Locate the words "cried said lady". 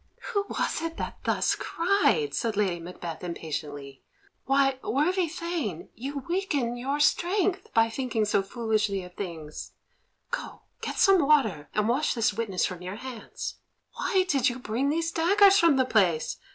1.53-2.79